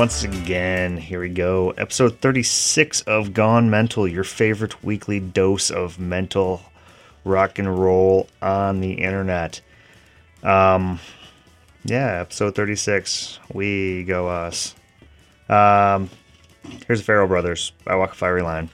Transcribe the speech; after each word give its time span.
Once 0.00 0.24
again, 0.24 0.96
here 0.96 1.20
we 1.20 1.28
go. 1.28 1.72
Episode 1.72 2.20
36 2.20 3.02
of 3.02 3.34
Gone 3.34 3.68
Mental, 3.68 4.08
your 4.08 4.24
favorite 4.24 4.82
weekly 4.82 5.20
dose 5.20 5.70
of 5.70 5.98
mental 5.98 6.62
rock 7.22 7.58
and 7.58 7.78
roll 7.78 8.26
on 8.40 8.80
the 8.80 8.94
internet. 8.94 9.60
Um, 10.42 11.00
yeah, 11.84 12.22
episode 12.22 12.54
36. 12.54 13.40
We 13.52 14.04
go 14.04 14.26
us. 14.26 14.74
Um, 15.50 16.08
here's 16.86 17.00
the 17.00 17.04
Farrell 17.04 17.28
Brothers. 17.28 17.72
I 17.86 17.94
walk 17.96 18.12
a 18.12 18.14
fiery 18.14 18.40
line. 18.40 18.70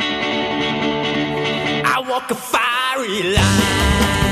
I 0.00 2.04
walk 2.08 2.28
a 2.32 2.34
fiery 2.34 3.36
line 3.36 4.29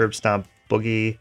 Curb 0.00 0.14
Stomp 0.14 0.48
Boogie 0.70 1.18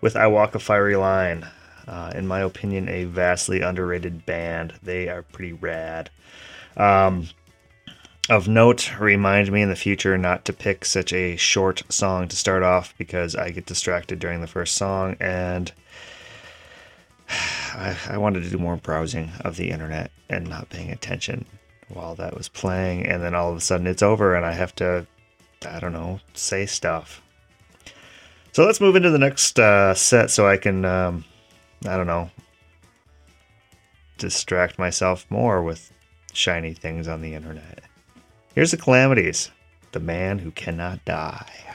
with 0.00 0.14
I 0.14 0.28
Walk 0.28 0.54
a 0.54 0.60
Fiery 0.60 0.94
Line. 0.94 1.48
Uh, 1.88 2.12
in 2.14 2.28
my 2.28 2.42
opinion, 2.42 2.88
a 2.88 3.02
vastly 3.02 3.60
underrated 3.60 4.24
band. 4.24 4.72
They 4.84 5.08
are 5.08 5.22
pretty 5.22 5.52
rad. 5.52 6.10
Um, 6.76 7.28
of 8.28 8.46
note, 8.46 8.96
remind 9.00 9.50
me 9.50 9.62
in 9.62 9.68
the 9.68 9.74
future 9.74 10.16
not 10.16 10.44
to 10.44 10.52
pick 10.52 10.84
such 10.84 11.12
a 11.12 11.34
short 11.34 11.82
song 11.88 12.28
to 12.28 12.36
start 12.36 12.62
off 12.62 12.94
because 12.96 13.34
I 13.34 13.50
get 13.50 13.66
distracted 13.66 14.20
during 14.20 14.42
the 14.42 14.46
first 14.46 14.76
song 14.76 15.16
and 15.18 15.72
I, 17.28 17.96
I 18.10 18.16
wanted 18.16 18.44
to 18.44 18.50
do 18.50 18.58
more 18.58 18.76
browsing 18.76 19.32
of 19.40 19.56
the 19.56 19.70
internet 19.72 20.12
and 20.28 20.48
not 20.48 20.70
paying 20.70 20.92
attention 20.92 21.46
while 21.88 22.14
that 22.14 22.36
was 22.36 22.48
playing. 22.48 23.06
And 23.06 23.24
then 23.24 23.34
all 23.34 23.50
of 23.50 23.56
a 23.56 23.60
sudden 23.60 23.88
it's 23.88 24.04
over 24.04 24.36
and 24.36 24.46
I 24.46 24.52
have 24.52 24.76
to, 24.76 25.08
I 25.66 25.80
don't 25.80 25.92
know, 25.92 26.20
say 26.34 26.64
stuff. 26.66 27.22
So 28.52 28.66
let's 28.66 28.80
move 28.80 28.96
into 28.96 29.10
the 29.10 29.18
next 29.18 29.58
uh, 29.58 29.94
set 29.94 30.30
so 30.30 30.46
I 30.46 30.56
can, 30.56 30.84
um, 30.84 31.24
I 31.86 31.96
don't 31.96 32.06
know, 32.06 32.30
distract 34.18 34.78
myself 34.78 35.24
more 35.30 35.62
with 35.62 35.92
shiny 36.32 36.74
things 36.74 37.06
on 37.08 37.22
the 37.22 37.34
internet. 37.34 37.82
Here's 38.54 38.72
the 38.72 38.76
Calamities 38.76 39.50
The 39.92 40.00
Man 40.00 40.40
Who 40.40 40.50
Cannot 40.50 41.04
Die. 41.04 41.69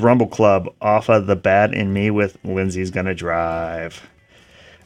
Rumble 0.00 0.26
Club 0.26 0.74
off 0.80 1.08
of 1.08 1.26
The 1.26 1.36
Bad 1.36 1.74
in 1.74 1.92
Me 1.92 2.10
with 2.10 2.38
Lindsay's 2.44 2.90
Gonna 2.90 3.14
Drive. 3.14 4.08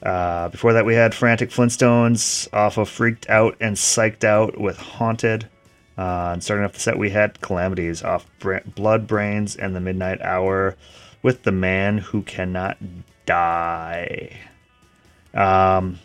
Uh, 0.03 0.49
before 0.51 0.75
that, 0.75 0.85
we 0.85 0.95
had 0.95 1.15
Frantic 1.15 1.51
Flintstones 1.51 2.53
off 2.53 2.77
of 2.77 2.89
Freaked 2.89 3.29
Out 3.31 3.57
and 3.61 3.77
Psyched 3.77 4.25
Out 4.25 4.61
with 4.61 4.77
Haunted. 4.77 5.49
Uh, 5.97 6.31
and 6.33 6.45
starting 6.45 6.65
off 6.65 6.73
the 6.73 6.81
set, 6.81 6.99
we 6.99 7.11
had 7.11 7.41
Calamities 7.41 8.03
off 8.03 8.27
Bra- 8.39 8.61
Blood 8.75 9.07
Brains 9.07 9.57
and 9.57 9.75
The 9.75 9.81
Midnight 9.81 10.21
Hour 10.21 10.77
with 11.23 11.45
The 11.45 11.53
Man 11.53 11.99
Who 11.99 12.23
Cannot 12.23 12.77
Die. 13.25 14.37
Um, 15.33 15.99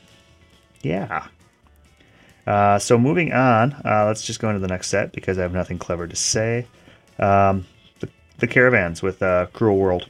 yeah. 0.82 1.28
Uh, 2.48 2.80
so 2.80 2.98
moving 2.98 3.34
on, 3.34 3.74
uh, 3.86 4.06
let's 4.08 4.26
just 4.26 4.40
go 4.40 4.50
into 4.50 4.60
the 4.60 4.68
next 4.68 4.88
set 4.88 5.12
because 5.12 5.38
I 5.38 5.42
have 5.42 5.54
nothing 5.54 5.78
clever 5.78 6.08
to 6.08 6.16
say. 6.16 6.68
Um, 7.20 7.66
the 8.40 8.48
caravans 8.48 9.02
with 9.02 9.22
uh, 9.22 9.48
Cruel 9.54 9.78
World. 9.78 10.10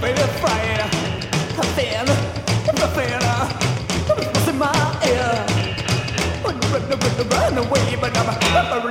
baby 0.00 0.20
afraid 0.20 0.80
Nothing, 1.56 2.06
nothing 2.66 3.12
What's 4.16 4.48
in 4.48 4.58
my 4.58 4.72
ear 5.06 5.46
Run, 6.44 6.58
run, 6.72 6.88
run, 6.88 7.28
run 7.28 7.58
away 7.58 7.96
But 8.00 8.16
I'm, 8.16 8.28
a 8.28 8.89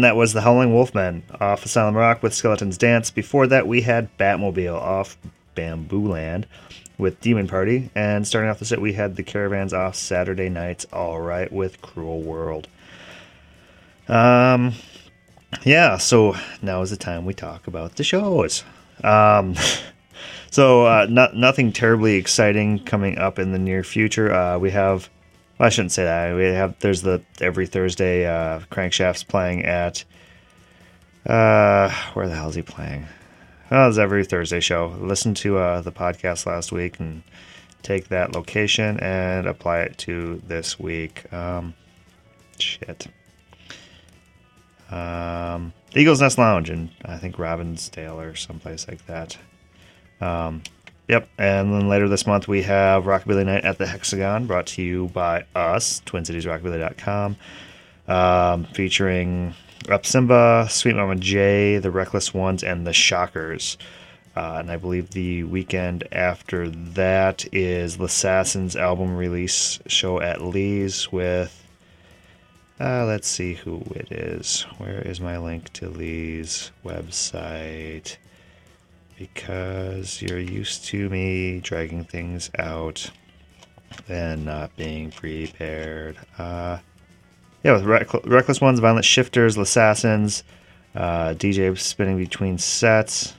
That 0.00 0.16
was 0.16 0.32
the 0.32 0.42
Howling 0.42 0.70
Wolfmen 0.70 1.22
off 1.40 1.64
Asylum 1.64 1.96
Rock 1.96 2.22
with 2.22 2.34
Skeleton's 2.34 2.78
Dance. 2.78 3.10
Before 3.10 3.46
that, 3.46 3.66
we 3.66 3.82
had 3.82 4.16
Batmobile 4.18 4.74
off 4.74 5.16
Bamboo 5.54 6.08
Land 6.08 6.46
with 6.98 7.20
Demon 7.20 7.48
Party. 7.48 7.90
And 7.94 8.26
starting 8.26 8.50
off 8.50 8.58
the 8.58 8.64
set, 8.64 8.80
we 8.80 8.92
had 8.94 9.16
the 9.16 9.22
Caravans 9.22 9.72
off 9.72 9.94
Saturday 9.96 10.48
Nights 10.48 10.86
All 10.92 11.20
Right 11.20 11.50
with 11.52 11.82
Cruel 11.82 12.22
World. 12.22 12.68
Um, 14.08 14.74
yeah, 15.64 15.96
so 15.98 16.36
now 16.62 16.82
is 16.82 16.90
the 16.90 16.96
time 16.96 17.24
we 17.24 17.34
talk 17.34 17.66
about 17.66 17.96
the 17.96 18.04
shows. 18.04 18.64
Um, 19.02 19.54
so 20.50 20.86
uh, 20.86 21.06
not, 21.08 21.34
nothing 21.34 21.72
terribly 21.72 22.16
exciting 22.16 22.78
coming 22.84 23.18
up 23.18 23.38
in 23.38 23.52
the 23.52 23.58
near 23.58 23.82
future. 23.82 24.32
Uh, 24.32 24.58
we 24.58 24.70
have, 24.70 25.10
well, 25.58 25.66
I 25.66 25.70
shouldn't 25.70 25.92
say 25.92 26.04
that. 26.04 26.34
We 26.36 26.44
have 26.44 26.78
there's 26.80 27.02
the 27.02 27.22
every 27.40 27.66
Thursday 27.66 28.26
uh, 28.26 28.60
Crankshafts 28.70 29.26
playing 29.26 29.64
at. 29.64 30.04
Uh, 31.24 31.90
where 32.14 32.28
the 32.28 32.36
hell 32.36 32.48
is 32.48 32.54
he 32.54 32.62
playing? 32.62 33.06
Oh, 33.70 33.88
it's 33.88 33.98
every 33.98 34.24
Thursday 34.24 34.60
show. 34.60 34.94
Listen 35.00 35.34
to 35.34 35.58
uh, 35.58 35.80
the 35.80 35.90
podcast 35.90 36.46
last 36.46 36.70
week 36.70 37.00
and 37.00 37.22
take 37.82 38.08
that 38.08 38.32
location 38.34 39.00
and 39.00 39.46
apply 39.46 39.80
it 39.80 39.98
to 39.98 40.40
this 40.46 40.78
week. 40.78 41.32
Um, 41.32 41.74
shit. 42.58 43.08
Um, 44.90 45.72
Eagles 45.96 46.20
Nest 46.20 46.38
Lounge 46.38 46.70
and 46.70 46.90
I 47.04 47.16
think 47.16 47.36
Robbinsdale 47.36 48.14
or 48.14 48.36
someplace 48.36 48.86
like 48.86 49.04
that. 49.06 49.36
Um, 50.20 50.62
yep. 51.08 51.28
And 51.38 51.72
then 51.72 51.88
later 51.88 52.08
this 52.08 52.26
month 52.26 52.48
we 52.48 52.62
have 52.62 53.04
Rockabilly 53.04 53.46
Night 53.46 53.64
at 53.64 53.78
the 53.78 53.86
Hexagon, 53.86 54.46
brought 54.46 54.66
to 54.68 54.82
you 54.82 55.08
by 55.08 55.44
us, 55.54 56.02
TwinCitiesRockabilly.com, 56.06 57.36
um, 58.08 58.64
featuring 58.64 59.54
Up 59.88 60.06
Simba, 60.06 60.66
Sweet 60.70 60.96
Mama 60.96 61.16
J, 61.16 61.78
The 61.78 61.90
Reckless 61.90 62.32
Ones, 62.34 62.62
and 62.62 62.86
The 62.86 62.92
Shockers. 62.92 63.78
Uh, 64.36 64.56
and 64.58 64.70
I 64.70 64.76
believe 64.76 65.10
the 65.10 65.44
weekend 65.44 66.06
after 66.12 66.68
that 66.68 67.46
is 67.52 67.98
L'Assassin's 67.98 68.76
album 68.76 69.16
release 69.16 69.78
show 69.86 70.20
at 70.20 70.42
Lee's 70.42 71.10
with 71.10 71.62
uh, 72.78 73.06
let's 73.06 73.26
see 73.26 73.54
who 73.54 73.82
it 73.94 74.12
is. 74.12 74.66
Where 74.76 75.00
is 75.00 75.18
my 75.18 75.38
link 75.38 75.72
to 75.74 75.88
Lee's 75.88 76.72
website? 76.84 78.18
Because 79.18 80.20
you're 80.20 80.38
used 80.38 80.84
to 80.86 81.08
me 81.08 81.60
dragging 81.60 82.04
things 82.04 82.50
out 82.58 83.10
and 84.08 84.44
not 84.44 84.76
being 84.76 85.10
prepared. 85.10 86.18
Uh, 86.38 86.78
yeah, 87.62 87.72
with 87.72 87.84
Reck- 87.84 88.26
Reckless 88.26 88.60
Ones, 88.60 88.78
Violent 88.78 89.04
Shifters, 89.04 89.56
Assassins, 89.56 90.44
uh, 90.94 91.34
DJ 91.34 91.76
spinning 91.78 92.18
between 92.18 92.58
sets. 92.58 93.34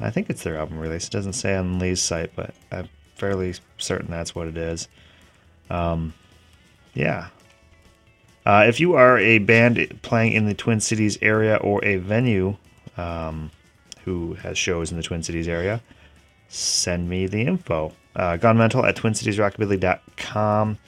I 0.00 0.10
think 0.10 0.30
it's 0.30 0.42
their 0.42 0.56
album 0.56 0.78
release. 0.78 1.06
It 1.06 1.12
doesn't 1.12 1.34
say 1.34 1.54
on 1.54 1.78
Lee's 1.78 2.02
site, 2.02 2.34
but 2.34 2.54
I'm 2.70 2.88
fairly 3.14 3.54
certain 3.78 4.10
that's 4.10 4.34
what 4.34 4.48
it 4.48 4.56
is. 4.56 4.88
Um, 5.70 6.14
yeah, 6.94 7.28
uh, 8.44 8.64
if 8.66 8.80
you 8.80 8.94
are 8.94 9.18
a 9.18 9.38
band 9.38 10.00
playing 10.02 10.32
in 10.32 10.46
the 10.46 10.54
Twin 10.54 10.80
Cities 10.80 11.16
area 11.22 11.56
or 11.56 11.84
a 11.84 11.96
venue 11.96 12.56
um, 12.96 13.50
who 14.04 14.34
has 14.34 14.58
shows 14.58 14.90
in 14.90 14.96
the 14.96 15.02
Twin 15.02 15.22
Cities 15.22 15.48
area, 15.48 15.82
send 16.48 17.08
me 17.08 17.26
the 17.26 17.42
info. 17.42 17.92
Uh, 18.14 18.36
Gone 18.36 18.58
Mental 18.58 18.84
at 18.84 18.96
TwinCitiesRockabilly.com. 18.96 20.78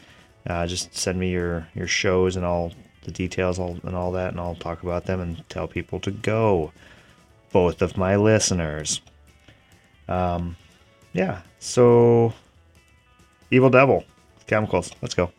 Uh, 0.47 0.67
just 0.67 0.95
send 0.95 1.19
me 1.19 1.31
your, 1.31 1.67
your 1.75 1.87
shows 1.87 2.37
and 2.37 2.45
all 2.45 2.73
the 3.05 3.11
details 3.11 3.59
and 3.59 3.95
all 3.95 4.13
that, 4.13 4.31
and 4.31 4.41
I'll 4.41 4.55
talk 4.55 4.83
about 4.83 5.07
them 5.07 5.21
and 5.21 5.49
tell 5.49 5.67
people 5.67 6.01
to 6.01 6.11
go. 6.11 6.73
Both 7.53 7.83
of 7.83 7.97
my 7.97 8.17
listeners. 8.17 9.01
Um, 10.09 10.57
yeah, 11.13 11.43
so 11.61 12.35
Evil 13.51 13.71
Devil, 13.71 14.05
Chemicals. 14.47 14.91
Let's 15.01 15.15
go. 15.15 15.31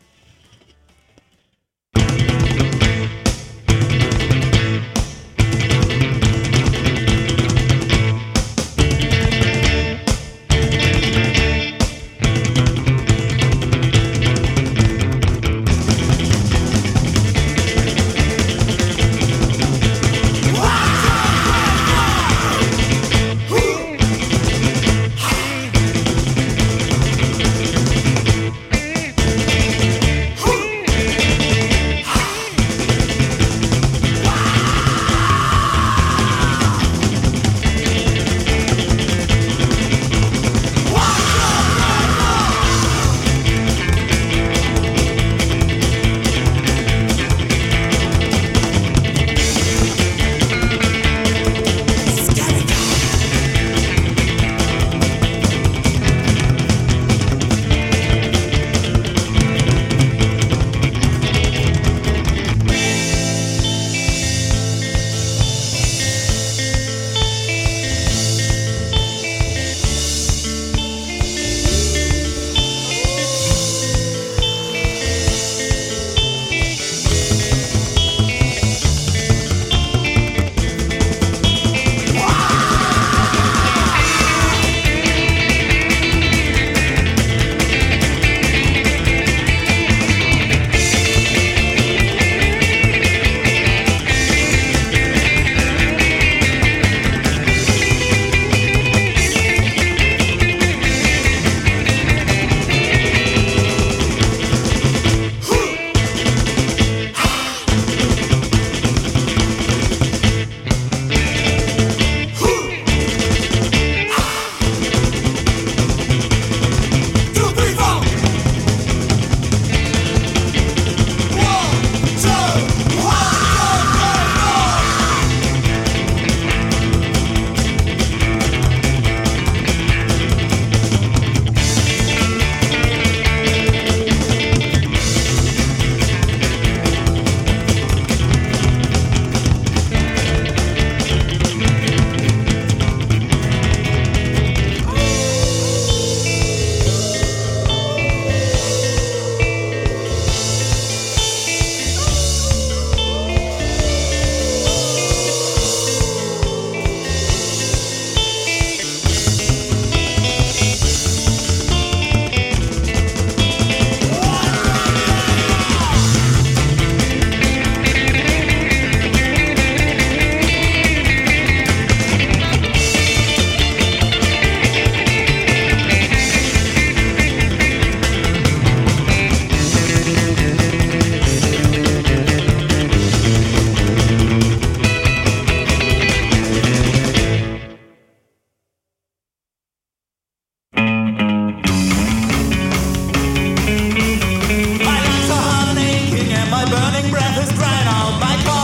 breath 197.10 197.38
is 197.42 197.52
dried 197.54 197.86
out. 197.86 198.20
My 198.20 198.55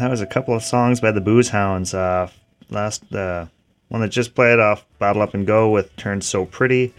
is 0.00 0.20
a 0.20 0.26
couple 0.26 0.54
of 0.54 0.62
songs 0.62 1.00
by 1.00 1.12
the 1.12 1.20
Booze 1.20 1.48
Hounds. 1.48 1.94
Uh, 1.94 2.28
last 2.70 3.12
uh, 3.14 3.46
one 3.88 4.00
that 4.00 4.08
just 4.08 4.34
played 4.34 4.58
off 4.58 4.84
Bottle 4.98 5.22
Up 5.22 5.34
and 5.34 5.46
Go 5.46 5.70
with 5.70 5.94
Turn 5.96 6.20
So 6.20 6.44
Pretty. 6.44 6.94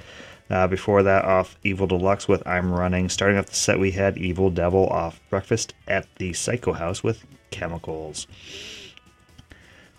Uh, 0.49 0.67
before 0.67 1.03
that, 1.03 1.25
off 1.25 1.57
Evil 1.63 1.87
Deluxe 1.87 2.27
with 2.27 2.45
I'm 2.47 2.73
Running. 2.73 3.09
Starting 3.09 3.37
off 3.37 3.47
the 3.47 3.55
set, 3.55 3.79
we 3.79 3.91
had 3.91 4.17
Evil 4.17 4.49
Devil 4.49 4.87
off 4.87 5.19
Breakfast 5.29 5.73
at 5.87 6.07
the 6.15 6.33
Psycho 6.33 6.73
House 6.73 7.03
with 7.03 7.25
Chemicals. 7.51 8.27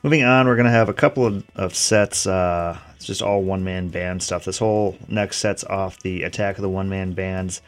Moving 0.03 0.23
on, 0.23 0.47
we're 0.47 0.57
going 0.57 0.67
to 0.67 0.71
have 0.71 0.89
a 0.89 0.95
couple 0.95 1.27
of, 1.27 1.45
of 1.55 1.75
sets. 1.75 2.27
Uh, 2.27 2.79
it's 2.97 3.05
just 3.05 3.21
all 3.21 3.43
one 3.43 3.65
man 3.65 3.89
band 3.89 4.23
stuff. 4.23 4.45
This 4.45 4.59
whole 4.59 4.97
next 5.09 5.39
set's 5.39 5.65
off 5.65 6.01
the 6.01 6.23
Attack 6.23 6.57
of 6.57 6.63
the 6.63 6.69
One 6.69 6.89
Man 6.89 7.13
Bands 7.13 7.61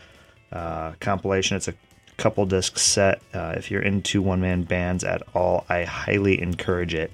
uh, 0.52 0.92
compilation. 1.00 1.56
It's 1.56 1.68
a 1.68 1.74
couple 2.20 2.44
disc 2.44 2.78
set. 2.78 3.22
Uh, 3.32 3.54
if 3.56 3.70
you're 3.70 3.82
into 3.82 4.20
one 4.20 4.42
man 4.42 4.62
bands 4.62 5.02
at 5.02 5.22
all, 5.34 5.64
I 5.68 5.84
highly 5.84 6.40
encourage 6.40 6.94
it. 6.94 7.10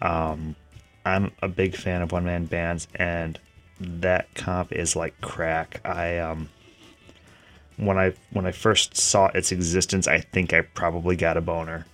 Um, 0.00 0.54
I'm 1.04 1.32
a 1.42 1.48
big 1.48 1.74
fan 1.74 2.00
of 2.00 2.12
one 2.12 2.24
man 2.24 2.46
bands, 2.46 2.86
and 2.94 3.38
that 3.80 4.32
comp 4.34 4.72
is 4.72 4.94
like 4.94 5.20
crack. 5.20 5.80
I 5.84 6.18
um, 6.18 6.48
when 7.76 7.98
I 7.98 8.14
when 8.30 8.46
I 8.46 8.52
first 8.52 8.96
saw 8.96 9.26
its 9.26 9.50
existence, 9.50 10.06
I 10.06 10.20
think 10.20 10.52
I 10.52 10.60
probably 10.60 11.16
got 11.16 11.36
a 11.36 11.40
boner. 11.40 11.84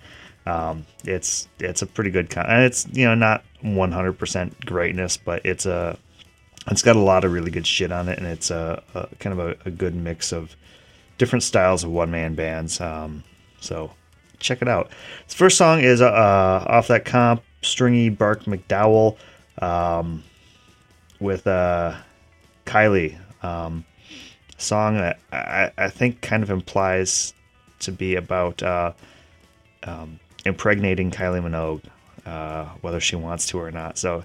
Um, 0.45 0.85
it's 1.05 1.49
it's 1.59 1.81
a 1.81 1.87
pretty 1.87 2.11
good 2.11 2.29
comp. 2.29 2.49
and 2.49 2.65
it's 2.65 2.87
you 2.93 3.07
know 3.07 3.15
not 3.15 3.45
100% 3.65 4.65
greatness, 4.67 5.17
but 5.17 5.47
it's 5.47 5.65
a 5.65 5.99
it's 6.71 6.83
got 6.83 6.97
a 6.97 7.01
lot 7.01 7.25
of 7.25 7.33
really 7.33 7.51
good 7.51 7.67
shit 7.67 7.91
on 7.91 8.11
it, 8.11 8.19
and 8.19 8.27
it's 8.27 8.51
a, 8.51 8.83
a 8.95 9.09
kind 9.17 9.39
of 9.39 9.47
a, 9.47 9.57
a 9.65 9.71
good 9.71 9.95
mix 9.95 10.33
of 10.33 10.55
different 11.23 11.45
styles 11.45 11.85
of 11.85 11.91
one 11.93 12.11
man 12.11 12.35
bands. 12.35 12.81
Um, 12.81 13.23
so 13.61 13.93
check 14.41 14.61
it 14.61 14.67
out. 14.67 14.91
The 15.29 15.37
first 15.37 15.57
song 15.57 15.79
is 15.79 16.03
uh, 16.03 16.65
off 16.67 16.89
that 16.89 17.05
comp, 17.05 17.45
Stringy 17.63 18.09
Bark 18.09 18.43
McDowell, 18.47 19.17
um, 19.59 20.25
with 21.21 21.47
uh, 21.47 21.95
Kylie. 22.67 23.17
Um, 23.45 23.85
song 24.59 24.97
that 24.97 25.21
I, 25.31 25.71
I 25.79 25.89
think 25.91 26.23
kind 26.23 26.43
of 26.43 26.51
implies 26.51 27.35
to 27.79 27.93
be 27.93 28.17
about 28.17 28.61
uh, 28.61 28.93
um, 29.85 30.19
impregnating 30.45 31.13
Kylie 31.13 31.41
Minogue, 31.41 31.85
uh, 32.27 32.65
whether 32.81 32.99
she 32.99 33.15
wants 33.15 33.47
to 33.47 33.61
or 33.61 33.71
not. 33.71 33.97
So, 33.97 34.25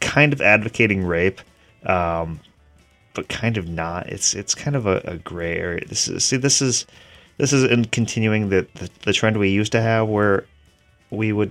kind 0.00 0.32
of 0.32 0.40
advocating 0.40 1.04
rape, 1.04 1.40
um, 1.84 2.40
but 3.16 3.28
kind 3.28 3.56
of 3.56 3.66
not. 3.66 4.06
It's 4.08 4.34
it's 4.34 4.54
kind 4.54 4.76
of 4.76 4.86
a, 4.86 5.00
a 5.04 5.16
gray 5.16 5.56
area. 5.56 5.84
This 5.86 6.06
is 6.06 6.24
see 6.24 6.36
this 6.36 6.62
is 6.62 6.86
this 7.38 7.52
is 7.52 7.64
in 7.64 7.86
continuing 7.86 8.50
the, 8.50 8.68
the 8.74 8.90
the 9.04 9.12
trend 9.12 9.38
we 9.38 9.48
used 9.48 9.72
to 9.72 9.80
have 9.80 10.06
where 10.06 10.46
we 11.10 11.32
would 11.32 11.50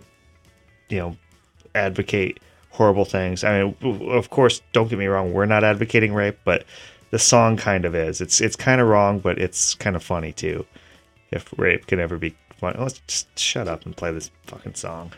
you 0.88 1.00
know 1.00 1.18
advocate 1.74 2.40
horrible 2.70 3.04
things. 3.04 3.44
I 3.44 3.64
mean, 3.64 3.76
of 4.10 4.30
course, 4.30 4.62
don't 4.74 4.90
get 4.90 5.00
me 5.00 5.08
wrong, 5.08 5.34
we're 5.34 5.46
not 5.46 5.64
advocating 5.64 6.14
rape, 6.14 6.38
but 6.46 6.66
the 7.10 7.20
song 7.20 7.58
kind 7.58 7.84
of 7.84 7.96
is. 7.96 8.22
It's 8.22 8.40
it's 8.40 8.56
kind 8.56 8.80
of 8.80 8.88
wrong, 8.88 9.20
but 9.20 9.40
it's 9.40 9.74
kind 9.74 9.96
of 9.96 10.04
funny 10.04 10.32
too. 10.32 10.66
If 11.32 11.52
rape 11.58 11.88
can 11.88 12.00
ever 12.00 12.18
be 12.18 12.36
funny, 12.60 12.78
oh, 12.78 12.84
let's 12.84 13.00
just 13.08 13.38
shut 13.38 13.68
up 13.68 13.86
and 13.86 13.98
play 13.98 14.14
this 14.14 14.30
fucking 14.46 14.76
song. 14.76 15.12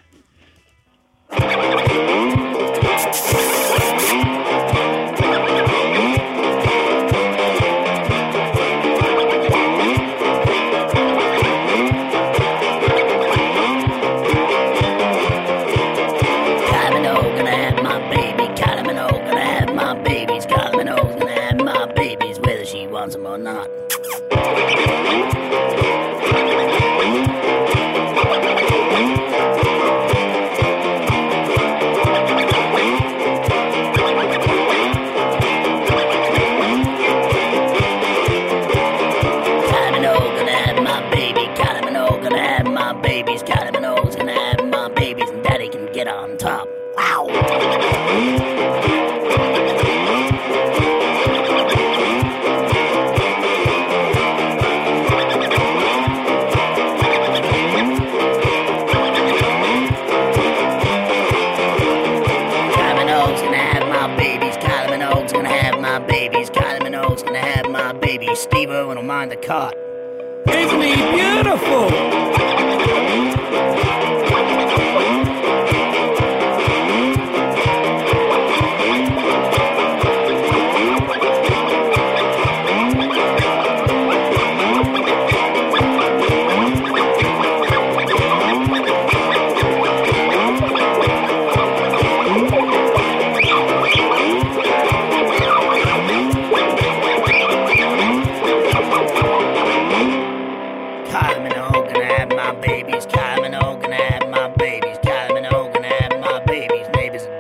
cut. 69.48 69.77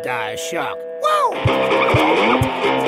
Die 0.07 0.37
shock. 0.37 0.79
Whoa! 1.03 2.86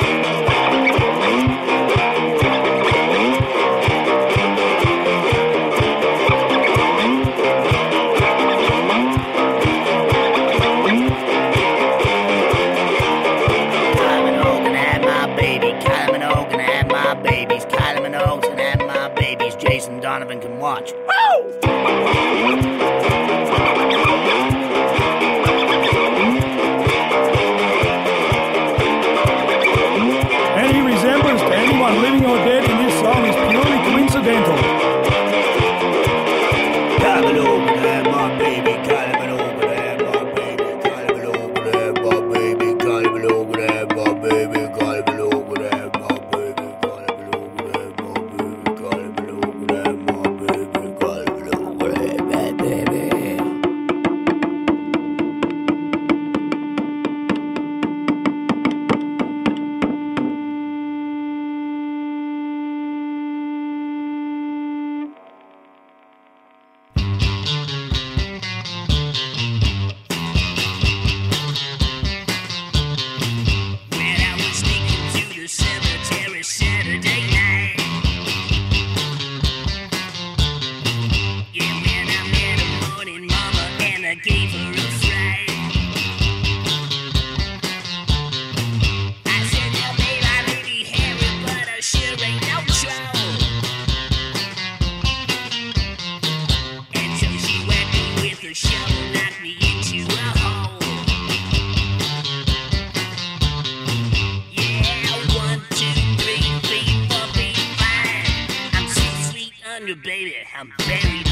baby, 110.02 110.36
I'm 110.56 110.72
baby. 110.78 111.29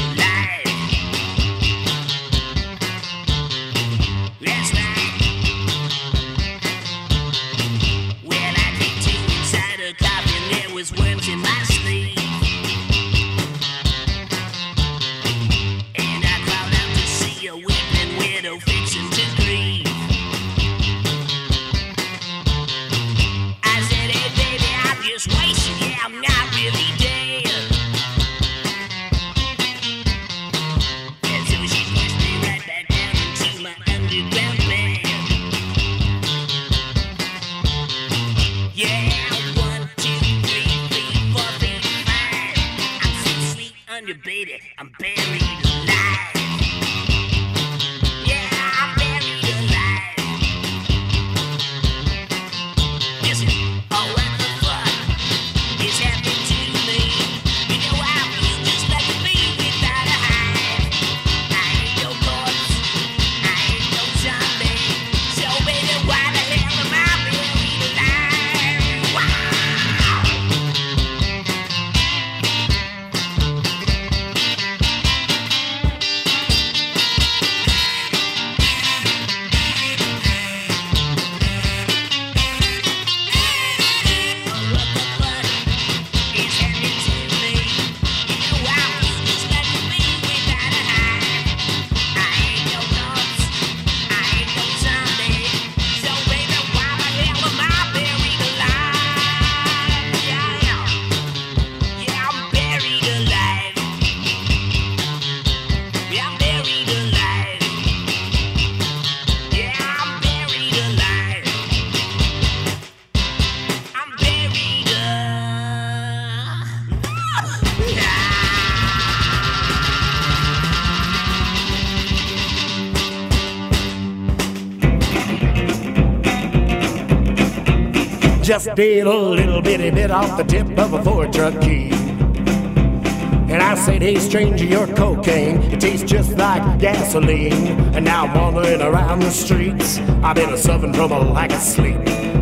Just 128.59 128.75
did 128.75 129.07
a 129.07 129.17
little 129.17 129.61
bitty 129.61 129.89
bit 129.89 130.11
off 130.11 130.35
the 130.35 130.43
tip 130.43 130.77
of 130.77 130.91
a 130.91 131.01
Ford 131.01 131.31
truck 131.31 131.61
key. 131.61 131.91
And 131.93 133.63
I 133.63 133.73
said, 133.75 134.01
hey 134.01 134.15
stranger, 134.19 134.65
you're 134.65 134.85
cocaine. 134.95 135.61
It 135.71 135.79
tastes 135.79 136.11
just 136.11 136.37
like 136.37 136.77
gasoline. 136.77 137.69
And 137.95 138.03
now 138.03 138.25
I'm 138.25 138.53
wandering 138.53 138.81
around 138.81 139.21
the 139.21 139.31
streets. 139.31 139.99
I've 140.21 140.35
been 140.35 140.57
suffering 140.57 140.93
from 140.93 141.13
a 141.13 141.19
lack 141.19 141.53
of 141.53 141.61
sleep. 141.61 141.99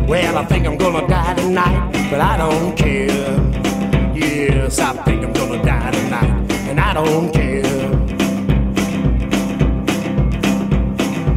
Well, 0.08 0.38
I 0.38 0.44
think 0.46 0.66
I'm 0.66 0.76
gonna 0.76 1.06
die 1.06 1.34
tonight, 1.34 2.10
but 2.10 2.20
I 2.20 2.36
don't 2.36 2.76
care. 2.76 3.06
Yes, 4.12 4.80
I 4.80 4.94
think 5.04 5.24
I'm 5.24 5.32
gonna 5.32 5.62
die 5.62 5.92
tonight, 5.92 6.52
and 6.68 6.80
I 6.80 6.94
don't 6.94 7.32
care. 7.32 7.62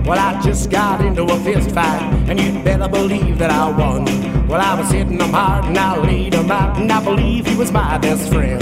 Well, 0.05 0.17
I 0.17 0.41
just 0.41 0.71
got 0.71 1.05
into 1.05 1.21
a 1.25 1.39
fist 1.41 1.69
fight, 1.69 2.01
and 2.27 2.39
you'd 2.39 2.63
better 2.63 2.87
believe 2.87 3.37
that 3.37 3.51
I 3.51 3.69
won. 3.69 4.30
Well, 4.51 4.59
I 4.59 4.75
was 4.75 4.91
hitting 4.91 5.17
him 5.17 5.31
hard, 5.31 5.63
and 5.63 5.77
I 5.77 5.95
laid 5.95 6.33
him 6.33 6.51
out, 6.51 6.77
and 6.77 6.91
I 6.91 7.01
believe 7.01 7.47
he 7.47 7.55
was 7.55 7.71
my 7.71 7.97
best 7.99 8.27
friend. 8.33 8.59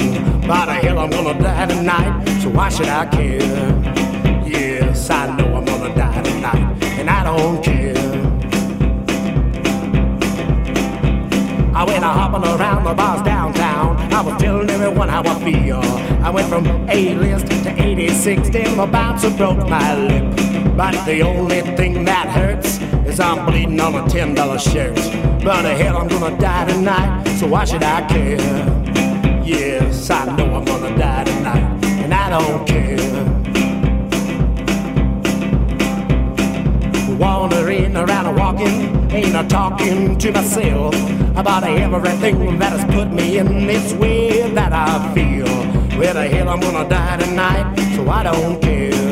By 0.48 0.68
the 0.68 0.74
hell, 0.74 1.00
I'm 1.00 1.10
gonna 1.10 1.34
die 1.34 1.66
tonight, 1.66 2.30
so 2.44 2.50
why 2.50 2.70
should 2.70 2.86
I 2.86 3.08
care? 3.08 3.40
Yes, 4.46 5.10
I 5.10 5.36
know 5.36 5.56
I'm 5.56 5.66
gonna 5.66 5.96
die 5.96 6.22
tonight, 6.22 6.84
and 7.00 7.10
I 7.10 7.24
don't 7.24 7.64
care. 7.64 7.98
I 11.74 11.84
went 11.86 12.04
a 12.04 12.08
hopping 12.08 12.48
around 12.48 12.84
the 12.84 12.94
bars 12.94 13.24
downtown. 13.24 13.98
I 14.14 14.22
was 14.22 14.40
telling 14.40 14.70
everyone 14.70 15.10
how 15.10 15.24
I 15.24 15.44
feel. 15.44 15.82
I 16.24 16.30
went 16.30 16.50
from 16.50 16.68
A-list 16.88 17.48
to 17.64 17.82
86, 17.82 18.52
till 18.52 18.76
my 18.76 18.86
bouncer 18.86 19.32
broke 19.32 19.68
my 19.68 19.96
lip. 19.98 20.78
But 20.78 21.04
the 21.06 21.24
only 21.24 21.62
thing 21.62 22.06
that 22.06 22.28
hurts 22.28 22.78
is 23.08 23.20
I'm 23.20 23.48
bleeding 23.48 23.80
on 23.80 23.96
a 23.96 24.08
ten 24.08 24.36
dollar 24.36 24.60
shirt. 24.60 25.29
But 25.44 25.64
hell, 25.64 25.98
I'm 25.98 26.08
gonna 26.10 26.38
die 26.38 26.66
tonight, 26.66 27.24
so 27.40 27.48
why 27.48 27.64
should 27.64 27.82
I 27.82 28.06
care? 28.08 28.38
Yes, 29.44 30.10
I 30.10 30.26
know 30.36 30.54
I'm 30.54 30.66
gonna 30.66 30.96
die 30.98 31.24
tonight, 31.24 31.86
and 32.04 32.14
I 32.14 32.30
don't 32.30 32.68
care. 32.68 33.00
Wandering 37.18 37.96
around 37.96 38.36
walking, 38.36 39.12
ain't 39.12 39.36
I 39.36 39.48
talking 39.48 40.18
to 40.18 40.32
myself 40.32 40.94
about 41.38 41.64
everything 41.64 42.60
that 42.60 42.74
has 42.74 42.84
put 42.94 43.12
me 43.12 43.38
in 43.38 43.66
this 43.66 43.94
way 43.94 44.52
that 44.52 44.74
I 44.74 45.14
feel. 45.16 45.48
Where 45.98 46.14
the 46.14 46.28
hell 46.28 46.50
I'm 46.50 46.60
gonna 46.60 46.88
die 46.88 47.18
tonight, 47.18 47.96
so 47.96 48.10
I 48.10 48.24
don't 48.24 48.62
care. 48.62 49.09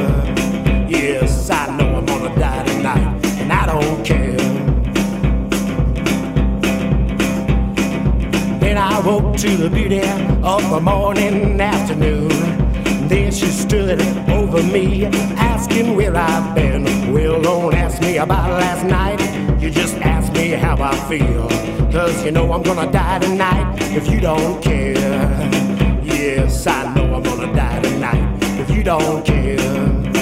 To 9.48 9.56
the 9.56 9.70
beauty 9.70 10.02
of 10.44 10.70
the 10.70 10.80
morning 10.80 11.60
afternoon. 11.62 12.28
Then 13.08 13.32
she 13.32 13.46
stood 13.46 14.02
over 14.30 14.62
me, 14.62 15.06
asking 15.06 15.96
where 15.96 16.16
I've 16.16 16.54
been. 16.54 17.14
Well, 17.14 17.42
don't 17.42 17.74
ask 17.74 18.02
me 18.02 18.18
about 18.18 18.50
last 18.50 18.86
night. 18.86 19.22
You 19.62 19.70
just 19.70 19.96
ask 19.98 20.34
me 20.34 20.50
how 20.50 20.76
I 20.82 20.94
feel. 21.08 21.48
Cause 21.92 22.26
you 22.26 22.32
know 22.32 22.52
I'm 22.52 22.62
gonna 22.62 22.92
die 22.92 23.20
tonight 23.20 23.78
if 23.96 24.10
you 24.12 24.20
don't 24.20 24.62
care. 24.62 24.96
Yes, 26.04 26.68
I 26.68 26.94
know 26.94 27.16
I'm 27.16 27.24
gonna 27.24 27.54
die 27.54 27.82
tonight 27.82 28.44
if 28.60 28.70
you 28.70 28.84
don't 28.84 29.26
care. 29.26 30.17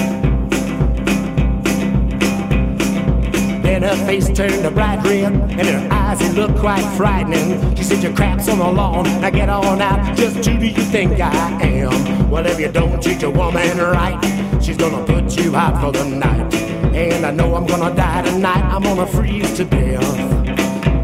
Her 3.86 4.06
face 4.06 4.26
turned 4.28 4.66
a 4.66 4.70
bright 4.70 5.02
red, 5.04 5.32
and 5.32 5.66
her 5.66 5.88
eyes 5.92 6.20
it 6.20 6.34
looked 6.34 6.58
quite 6.58 6.84
frightening. 6.96 7.74
She 7.76 7.84
said, 7.84 8.02
"Your 8.02 8.12
crap's 8.12 8.48
on 8.48 8.58
the 8.58 8.70
lawn. 8.70 9.04
Now 9.20 9.30
get 9.30 9.48
on 9.48 9.80
out. 9.80 10.16
Just 10.16 10.44
who 10.44 10.58
do 10.58 10.66
you 10.66 10.84
think 10.94 11.20
I 11.20 11.36
am? 11.62 12.28
Well, 12.28 12.46
if 12.46 12.58
you 12.58 12.68
don't 12.68 13.00
treat 13.02 13.22
your 13.22 13.30
woman 13.30 13.78
right, 13.78 14.18
she's 14.60 14.76
gonna 14.76 15.04
put 15.04 15.36
you 15.38 15.54
out 15.54 15.80
for 15.80 15.92
the 15.92 16.04
night. 16.04 16.52
And 16.94 17.24
I 17.24 17.30
know 17.30 17.54
I'm 17.54 17.66
gonna 17.66 17.94
die 17.94 18.22
tonight. 18.22 18.64
I'm 18.74 18.82
gonna 18.82 19.06
freeze 19.06 19.52
to 19.58 19.64
death. 19.64 20.18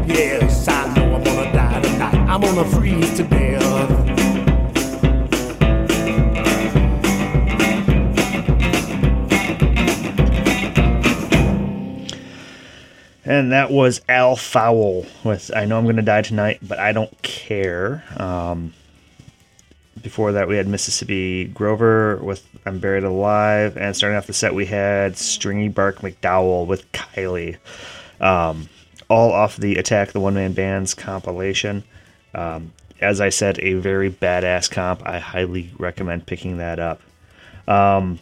Yes, 0.05 0.67
I 0.67 0.93
know 0.93 1.15
I'm 1.15 1.23
gonna 1.23 1.53
die 1.53 1.81
tonight. 1.81 2.15
I'm 2.31 2.41
gonna 2.41 2.65
freeze 2.65 3.13
to 3.17 3.23
death. 3.23 3.92
And 13.33 13.51
that 13.51 13.71
was 13.71 13.99
Al 14.07 14.35
Foul 14.35 15.07
with 15.23 15.49
I 15.55 15.65
Know 15.65 15.79
I'm 15.79 15.87
Gonna 15.87 16.03
Die 16.03 16.21
Tonight, 16.21 16.59
but 16.61 16.77
I 16.77 16.91
Don't 16.91 17.19
Care. 17.23 18.03
Um, 18.15 18.75
before 19.99 20.33
that, 20.33 20.47
we 20.47 20.55
had 20.55 20.67
Mississippi 20.67 21.45
Grover 21.45 22.17
with 22.17 22.47
I'm 22.63 22.77
Buried 22.77 23.03
Alive. 23.03 23.75
And 23.75 23.95
starting 23.95 24.19
off 24.19 24.27
the 24.27 24.33
set, 24.33 24.53
we 24.53 24.67
had 24.67 25.17
Stringy 25.17 25.67
Bark 25.69 26.01
McDowell 26.01 26.67
with 26.67 26.91
Kylie. 26.91 27.57
Um, 28.21 28.69
all 29.09 29.31
off 29.31 29.57
the 29.57 29.77
Attack 29.77 30.11
the 30.11 30.19
One 30.19 30.35
Man 30.35 30.53
Band's 30.53 30.93
compilation. 30.93 31.83
Um, 32.35 32.71
as 33.01 33.19
I 33.19 33.29
said, 33.29 33.57
a 33.61 33.73
very 33.73 34.11
badass 34.11 34.69
comp. 34.69 35.01
I 35.07 35.17
highly 35.17 35.71
recommend 35.79 36.27
picking 36.27 36.57
that 36.59 36.77
up. 36.77 37.01
Um, 37.67 38.19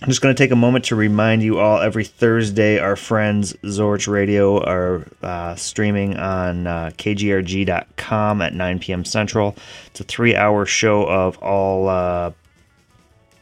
I'm 0.00 0.08
just 0.08 0.20
going 0.20 0.32
to 0.32 0.40
take 0.40 0.52
a 0.52 0.56
moment 0.56 0.84
to 0.86 0.96
remind 0.96 1.42
you 1.42 1.58
all 1.58 1.80
every 1.80 2.04
Thursday, 2.04 2.78
our 2.78 2.94
friends 2.94 3.52
Zorch 3.64 4.06
Radio 4.06 4.62
are 4.62 5.04
uh, 5.22 5.56
streaming 5.56 6.16
on 6.16 6.68
uh, 6.68 6.90
kgrg.com 6.96 8.40
at 8.40 8.54
9 8.54 8.78
p.m. 8.78 9.04
Central. 9.04 9.56
It's 9.88 9.98
a 9.98 10.04
three 10.04 10.36
hour 10.36 10.66
show 10.66 11.02
of 11.02 11.36
all 11.38 11.88
uh, 11.88 12.30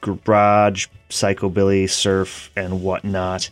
garage, 0.00 0.86
psychobilly, 1.10 1.90
surf, 1.90 2.50
and 2.56 2.82
whatnot. 2.82 3.50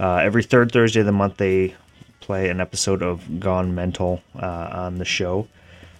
Uh, 0.00 0.16
every 0.16 0.42
third 0.42 0.72
Thursday 0.72 0.98
of 0.98 1.06
the 1.06 1.12
month, 1.12 1.36
they 1.36 1.76
play 2.18 2.48
an 2.48 2.60
episode 2.60 3.02
of 3.02 3.38
Gone 3.38 3.76
Mental 3.76 4.20
uh, 4.34 4.68
on 4.72 4.98
the 4.98 5.04
show. 5.04 5.46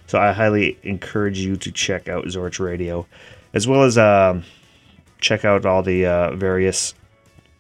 So 0.09 0.19
I 0.19 0.33
highly 0.33 0.77
encourage 0.83 1.39
you 1.39 1.57
to 1.59 1.71
check 1.71 2.09
out 2.09 2.25
Zorch 2.25 2.59
Radio, 2.59 3.07
as 3.55 3.69
well 3.69 3.85
as 3.85 3.97
um, 3.97 4.43
check 5.23 5.45
out 5.47 5.65
all 5.65 5.83
the 5.83 6.05
uh, 6.05 6.35
various 6.35 6.95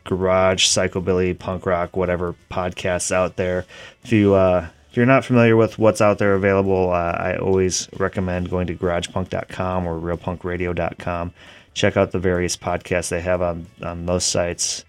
garage, 0.04 0.66
psychobilly, 0.66 1.38
punk 1.38 1.64
rock, 1.64 1.96
whatever 1.96 2.34
podcasts 2.50 3.12
out 3.12 3.36
there. 3.36 3.64
If 4.04 4.12
you 4.12 4.34
uh, 4.34 4.68
if 4.90 4.96
you're 4.96 5.06
not 5.06 5.24
familiar 5.24 5.56
with 5.56 5.78
what's 5.78 6.02
out 6.02 6.18
there 6.18 6.34
available, 6.34 6.90
uh, 6.90 7.12
I 7.12 7.36
always 7.36 7.88
recommend 7.96 8.50
going 8.50 8.66
to 8.66 8.74
garagepunk.com 8.74 9.86
or 9.86 9.98
realpunkradio.com. 9.98 11.32
Check 11.72 11.96
out 11.96 12.10
the 12.10 12.18
various 12.18 12.56
podcasts 12.56 13.08
they 13.08 13.22
have 13.22 13.40
on 13.40 13.66
on 13.82 14.04
those 14.04 14.24
sites, 14.24 14.84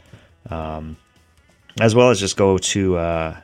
um, 0.50 0.98
as 1.80 1.96
well 1.96 2.10
as 2.10 2.20
just 2.20 2.36
go 2.36 2.58
to 2.58 2.98
uh, 2.98 3.38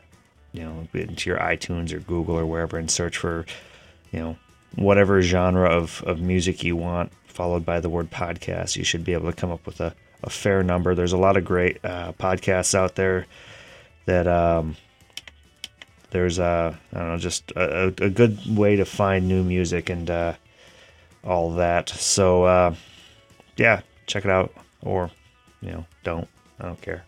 you 0.51 0.63
know 0.63 0.87
into 0.93 1.29
your 1.29 1.39
iTunes 1.39 1.93
or 1.93 1.99
Google 1.99 2.37
or 2.37 2.45
wherever 2.45 2.77
and 2.77 2.91
search 2.91 3.15
for 3.15 3.45
you 4.11 4.19
know 4.19 4.35
whatever 4.75 5.21
genre 5.21 5.67
of, 5.67 6.03
of 6.03 6.21
music 6.21 6.63
you 6.63 6.75
want 6.75 7.11
followed 7.39 7.65
by 7.65 7.79
the 7.79 7.87
word 7.87 8.11
podcast 8.11 8.75
you 8.75 8.83
should 8.83 9.05
be 9.05 9.13
able 9.13 9.31
to 9.31 9.33
come 9.33 9.49
up 9.49 9.65
with 9.65 9.79
a, 9.79 9.95
a 10.23 10.29
fair 10.29 10.61
number. 10.61 10.93
There's 10.93 11.13
a 11.13 11.17
lot 11.17 11.37
of 11.37 11.45
great 11.45 11.79
uh, 11.85 12.11
podcasts 12.19 12.75
out 12.75 12.95
there 12.95 13.27
that 14.07 14.27
um, 14.27 14.75
there's 16.09 16.37
a 16.37 16.77
I 16.91 16.97
don't 16.97 17.07
know 17.07 17.17
just 17.17 17.51
a, 17.51 17.93
a 18.01 18.09
good 18.09 18.57
way 18.57 18.75
to 18.75 18.83
find 18.83 19.29
new 19.29 19.41
music 19.41 19.89
and 19.89 20.11
uh, 20.11 20.33
all 21.23 21.51
that. 21.51 21.87
So 21.87 22.43
uh, 22.43 22.75
yeah 23.55 23.83
check 24.05 24.25
it 24.25 24.31
out 24.31 24.53
or 24.81 25.09
you 25.61 25.71
know 25.71 25.85
don't. 26.03 26.27
I 26.59 26.65
don't 26.65 26.81
care. 26.81 27.05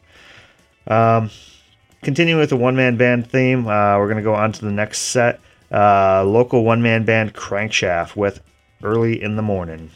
Um, 0.88 1.30
continuing 2.04 2.40
with 2.40 2.52
the 2.52 2.56
one 2.56 2.78
man 2.78 2.96
band 2.96 3.30
theme, 3.30 3.68
uh, 3.68 3.98
we're 3.98 4.08
going 4.08 4.16
to 4.16 4.24
go 4.24 4.36
on 4.36 4.54
to 4.54 4.64
the 4.64 4.72
next 4.72 5.00
set. 5.00 5.42
Uh, 5.70 6.24
local 6.24 6.64
one 6.64 6.82
man 6.82 7.04
band 7.04 7.34
Crankshaft 7.34 8.16
with 8.16 8.40
Early 8.82 9.22
in 9.22 9.36
the 9.36 9.42
Morning. 9.42 9.92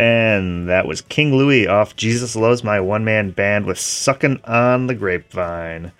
And 0.00 0.66
that 0.70 0.86
was 0.86 1.02
King 1.02 1.34
Louis 1.34 1.66
off 1.66 1.94
Jesus 1.94 2.34
Loves 2.34 2.64
My 2.64 2.80
One 2.80 3.04
Man 3.04 3.32
Band 3.32 3.66
with 3.66 3.78
Suckin' 3.78 4.40
on 4.44 4.86
the 4.86 4.94
Grapevine. 4.94 5.92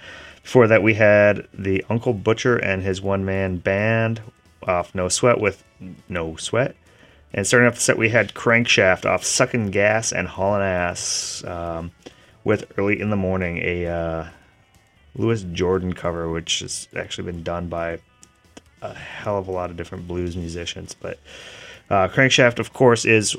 Before 0.42 0.66
that, 0.68 0.82
we 0.82 0.94
had 0.94 1.46
the 1.52 1.84
Uncle 1.90 2.14
Butcher 2.14 2.56
and 2.56 2.82
his 2.82 3.02
one 3.02 3.26
man 3.26 3.58
band 3.58 4.22
off 4.62 4.94
No 4.94 5.10
Sweat 5.10 5.38
with 5.38 5.62
No 6.08 6.34
Sweat. 6.36 6.76
And 7.34 7.46
starting 7.46 7.68
off 7.68 7.74
the 7.74 7.82
set, 7.82 7.98
we 7.98 8.08
had 8.08 8.32
Crankshaft 8.32 9.04
off 9.04 9.22
Suckin' 9.22 9.70
Gas 9.70 10.12
and 10.12 10.26
Haulin' 10.26 10.62
Ass 10.62 11.44
um, 11.44 11.90
with 12.42 12.72
Early 12.78 12.98
in 12.98 13.10
the 13.10 13.16
Morning, 13.16 13.58
a 13.58 13.86
uh, 13.86 14.28
Louis 15.14 15.42
Jordan 15.52 15.92
cover, 15.92 16.30
which 16.30 16.60
has 16.60 16.88
actually 16.96 17.30
been 17.30 17.42
done 17.42 17.68
by 17.68 17.98
a 18.80 18.94
hell 18.94 19.36
of 19.36 19.46
a 19.46 19.52
lot 19.52 19.68
of 19.68 19.76
different 19.76 20.08
blues 20.08 20.38
musicians. 20.38 20.94
But 20.94 21.18
uh, 21.90 22.08
Crankshaft, 22.08 22.58
of 22.58 22.72
course, 22.72 23.04
is 23.04 23.36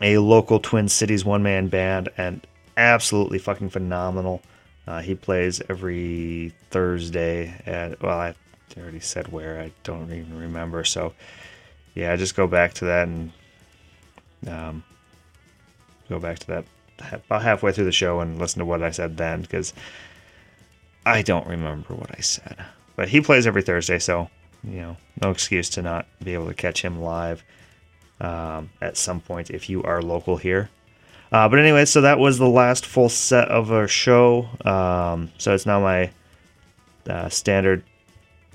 a 0.00 0.18
local 0.18 0.60
Twin 0.60 0.88
Cities 0.88 1.24
one 1.24 1.42
man 1.42 1.68
band 1.68 2.08
and 2.16 2.46
absolutely 2.76 3.38
fucking 3.38 3.70
phenomenal. 3.70 4.42
Uh, 4.86 5.00
he 5.00 5.14
plays 5.14 5.60
every 5.68 6.52
Thursday 6.70 7.54
at, 7.66 8.00
well, 8.02 8.18
I 8.18 8.34
already 8.78 9.00
said 9.00 9.28
where, 9.28 9.60
I 9.60 9.72
don't 9.84 10.12
even 10.12 10.38
remember. 10.38 10.84
So, 10.84 11.12
yeah, 11.94 12.16
just 12.16 12.34
go 12.34 12.46
back 12.46 12.74
to 12.74 12.86
that 12.86 13.08
and 13.08 13.32
um, 14.48 14.84
go 16.08 16.18
back 16.18 16.38
to 16.40 16.46
that 16.48 16.64
about 17.12 17.42
halfway 17.42 17.72
through 17.72 17.84
the 17.84 17.92
show 17.92 18.20
and 18.20 18.38
listen 18.38 18.58
to 18.58 18.64
what 18.64 18.82
I 18.82 18.90
said 18.90 19.16
then 19.16 19.42
because 19.42 19.72
I 21.04 21.22
don't 21.22 21.46
remember 21.46 21.94
what 21.94 22.10
I 22.16 22.20
said. 22.20 22.64
But 22.96 23.08
he 23.08 23.20
plays 23.20 23.46
every 23.46 23.62
Thursday, 23.62 23.98
so, 23.98 24.28
you 24.62 24.80
know, 24.80 24.96
no 25.22 25.30
excuse 25.30 25.70
to 25.70 25.82
not 25.82 26.06
be 26.22 26.34
able 26.34 26.48
to 26.48 26.54
catch 26.54 26.82
him 26.82 27.00
live 27.00 27.44
um, 28.20 28.70
at 28.80 28.96
some 28.96 29.20
point 29.20 29.50
if 29.50 29.68
you 29.68 29.82
are 29.82 30.02
local 30.02 30.36
here. 30.36 30.70
Uh, 31.32 31.48
but 31.48 31.58
anyway, 31.58 31.84
so 31.84 32.00
that 32.00 32.18
was 32.18 32.38
the 32.38 32.48
last 32.48 32.84
full 32.84 33.08
set 33.08 33.48
of 33.48 33.70
our 33.70 33.86
show. 33.86 34.48
Um, 34.64 35.30
so 35.38 35.54
it's 35.54 35.66
now 35.66 35.80
my 35.80 36.10
uh, 37.08 37.28
standard 37.28 37.84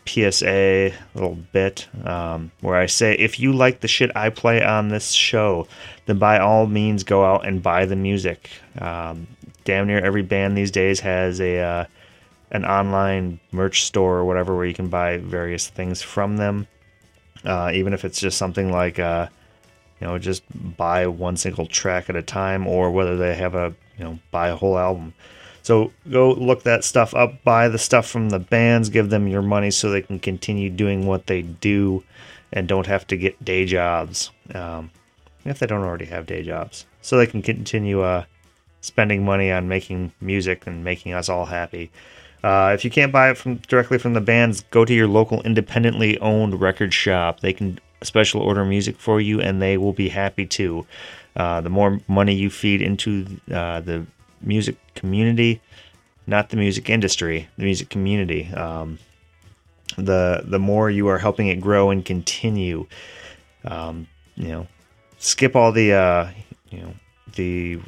PSA 0.05 0.91
little 1.15 1.37
bit 1.51 1.87
um, 2.03 2.51
where 2.61 2.75
I 2.75 2.85
say 2.85 3.13
if 3.13 3.39
you 3.39 3.53
like 3.53 3.79
the 3.79 3.87
shit 3.87 4.11
I 4.15 4.29
play 4.29 4.63
on 4.63 4.89
this 4.89 5.11
show, 5.11 5.67
then 6.05 6.19
by 6.19 6.39
all 6.39 6.67
means 6.67 7.03
go 7.03 7.25
out 7.25 7.45
and 7.45 7.63
buy 7.63 7.85
the 7.85 7.95
music. 7.95 8.49
Um, 8.79 9.27
damn 9.63 9.87
near 9.87 10.03
every 10.03 10.21
band 10.21 10.57
these 10.57 10.71
days 10.71 10.99
has 10.99 11.41
a 11.41 11.59
uh, 11.59 11.85
an 12.51 12.65
online 12.65 13.39
merch 13.51 13.83
store 13.83 14.17
or 14.17 14.25
whatever 14.25 14.55
where 14.55 14.65
you 14.65 14.73
can 14.73 14.87
buy 14.87 15.17
various 15.17 15.67
things 15.67 16.01
from 16.01 16.37
them. 16.37 16.67
Uh, 17.43 17.71
even 17.73 17.93
if 17.93 18.05
it's 18.05 18.19
just 18.19 18.37
something 18.37 18.71
like 18.71 18.99
uh, 18.99 19.27
you 19.99 20.07
know 20.07 20.17
just 20.17 20.43
buy 20.77 21.07
one 21.07 21.37
single 21.37 21.65
track 21.65 22.09
at 22.09 22.15
a 22.15 22.21
time 22.21 22.67
or 22.67 22.91
whether 22.91 23.17
they 23.17 23.35
have 23.35 23.55
a 23.55 23.73
you 23.97 24.03
know 24.03 24.19
buy 24.31 24.49
a 24.49 24.55
whole 24.55 24.77
album. 24.77 25.13
So 25.61 25.91
go 26.11 26.31
look 26.31 26.63
that 26.63 26.83
stuff 26.83 27.13
up 27.15 27.43
buy 27.43 27.69
the 27.69 27.79
stuff 27.79 28.07
from 28.07 28.29
the 28.29 28.39
bands 28.39 28.89
give 28.89 29.09
them 29.09 29.27
your 29.27 29.41
money 29.41 29.71
so 29.71 29.89
they 29.89 30.01
can 30.01 30.19
continue 30.19 30.69
doing 30.69 31.07
what 31.07 31.25
they 31.25 31.41
do 31.41 32.03
and 32.53 32.67
don't 32.67 32.87
have 32.87 33.05
to 33.07 33.17
get 33.17 33.43
day 33.43 33.65
jobs 33.65 34.31
um, 34.53 34.91
if 35.43 35.59
they 35.59 35.67
don't 35.67 35.83
already 35.83 36.05
have 36.05 36.25
day 36.25 36.43
jobs. 36.43 36.85
So 37.01 37.17
they 37.17 37.27
can 37.27 37.41
continue 37.41 38.01
uh, 38.01 38.25
spending 38.81 39.25
money 39.25 39.51
on 39.51 39.67
making 39.67 40.13
music 40.21 40.65
and 40.65 40.83
making 40.83 41.13
us 41.13 41.29
all 41.29 41.45
happy. 41.45 41.91
Uh, 42.43 42.71
if 42.73 42.85
you 42.85 42.91
can't 42.91 43.11
buy 43.11 43.31
it 43.31 43.37
from 43.37 43.55
directly 43.55 43.97
from 43.97 44.13
the 44.13 44.21
bands, 44.21 44.63
go 44.69 44.85
to 44.85 44.93
your 44.93 45.07
local 45.07 45.41
independently 45.41 46.17
owned 46.19 46.61
record 46.61 46.93
shop. 46.93 47.39
They 47.39 47.53
can 47.53 47.79
special 48.03 48.41
order 48.41 48.65
music 48.65 48.97
for 48.97 49.19
you, 49.21 49.41
and 49.41 49.61
they 49.61 49.77
will 49.77 49.93
be 49.93 50.09
happy 50.09 50.45
to. 50.45 50.85
Uh, 51.35 51.61
the 51.61 51.69
more 51.69 51.99
money 52.07 52.33
you 52.33 52.49
feed 52.49 52.81
into 52.81 53.25
uh, 53.51 53.81
the 53.81 54.05
music 54.41 54.77
community, 54.95 55.61
not 56.27 56.49
the 56.49 56.57
music 56.57 56.89
industry, 56.89 57.47
the 57.57 57.63
music 57.63 57.89
community, 57.89 58.47
um, 58.53 58.99
the 59.97 60.43
the 60.45 60.59
more 60.59 60.89
you 60.89 61.07
are 61.07 61.17
helping 61.17 61.47
it 61.47 61.59
grow 61.61 61.89
and 61.89 62.05
continue. 62.05 62.87
Um, 63.65 64.07
you 64.35 64.49
know, 64.49 64.67
skip 65.17 65.55
all 65.55 65.71
the 65.71 65.93
uh, 65.93 66.29
you 66.69 66.81
know 66.81 66.93
the 67.35 67.79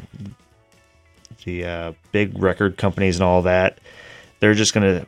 the 1.45 1.65
uh, 1.65 1.93
big 2.11 2.37
record 2.41 2.77
companies 2.77 3.17
and 3.17 3.23
all 3.23 3.43
that 3.43 3.79
they're 4.39 4.53
just 4.53 4.73
to 4.73 5.07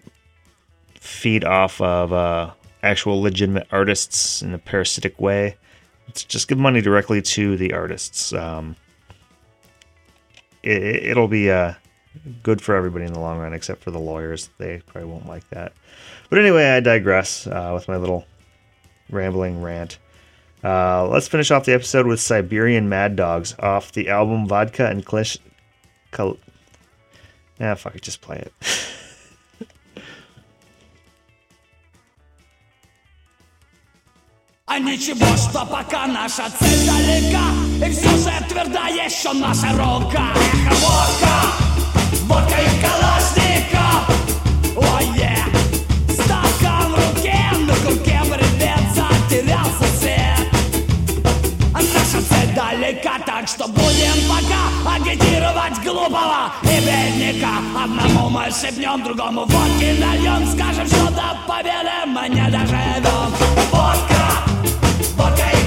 feed 0.95 1.43
off 1.43 1.81
of 1.81 2.11
uh, 2.13 2.51
actual 2.83 3.21
legitimate 3.21 3.67
artists 3.71 4.41
in 4.41 4.53
a 4.53 4.57
parasitic 4.57 5.19
way. 5.19 5.57
It's 6.07 6.23
just 6.23 6.47
give 6.47 6.57
money 6.57 6.81
directly 6.81 7.21
to 7.21 7.57
the 7.57 7.73
artists. 7.73 8.33
Um, 8.33 8.75
it, 10.63 11.15
will 11.15 11.27
be 11.27 11.51
uh, 11.51 11.73
good 12.43 12.61
for 12.61 12.75
everybody 12.75 13.05
in 13.05 13.13
the 13.13 13.19
long 13.19 13.39
run, 13.39 13.53
except 13.53 13.83
for 13.83 13.91
the 13.91 13.99
lawyers. 13.99 14.49
They 14.57 14.81
probably 14.87 15.09
won't 15.09 15.27
like 15.27 15.47
that. 15.49 15.73
But 16.29 16.39
anyway, 16.39 16.65
I 16.65 16.79
digress 16.79 17.47
uh, 17.47 17.71
with 17.73 17.87
my 17.87 17.97
little 17.97 18.25
rambling 19.09 19.61
rant. 19.61 19.99
Uh, 20.63 21.07
let's 21.07 21.27
finish 21.27 21.51
off 21.51 21.65
the 21.65 21.73
episode 21.73 22.05
with 22.05 22.19
Siberian 22.19 22.89
Mad 22.89 23.15
Dogs 23.15 23.55
off 23.59 23.91
the 23.93 24.09
album 24.09 24.47
Vodka 24.47 24.87
and 24.87 25.05
Klish. 25.05 25.37
Kal- 26.11 26.37
ah, 27.61 27.75
fuck 27.75 27.95
it, 27.95 28.01
just 28.01 28.21
play 28.21 28.37
it. 28.37 28.53
А 34.71 34.77
ничего, 34.77 35.25
что 35.35 35.65
пока 35.65 36.05
наша 36.05 36.43
цель 36.59 36.85
далека 36.85 37.41
И 37.83 37.91
все 37.91 38.09
же 38.17 38.31
тверда 38.47 38.87
еще 38.87 39.33
наша 39.33 39.71
рука. 39.71 40.31
Эхо 40.35 40.75
водка, 40.75 41.33
водка 42.27 42.55
и 42.61 42.69
калашников 42.79 44.01
Ой, 44.77 45.05
yeah. 45.17 45.43
Стакан 46.13 46.91
в 46.91 47.17
руке, 47.17 47.35
на 47.65 47.73
курке 47.77 48.21
привет 48.29 48.83
Затерялся 48.93 49.87
свет 49.99 50.47
А 51.73 51.79
Наша 51.79 52.21
цель 52.29 52.53
далека, 52.53 53.17
так 53.25 53.47
что 53.47 53.67
будем 53.67 54.29
пока 54.29 54.95
агитировать 54.95 55.83
глупого 55.83 56.53
и 56.61 56.79
бедняка 56.79 57.57
Одному 57.83 58.29
мы 58.29 58.51
шепнем, 58.51 59.03
другому 59.03 59.45
водки 59.45 59.99
нальем. 59.99 60.45
Скажем, 60.47 60.85
что 60.85 61.09
до 61.09 61.35
победы 61.47 62.05
мы 62.05 62.29
не 62.29 62.51
доживем 62.51 63.33
Водка, 63.71 64.18
Porque 65.19 65.58